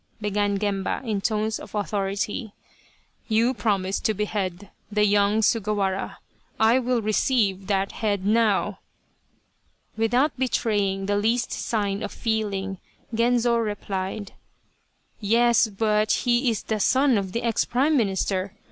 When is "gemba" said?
0.57-1.01